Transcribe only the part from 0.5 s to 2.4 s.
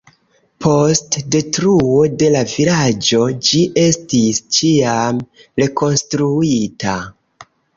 Post detruo de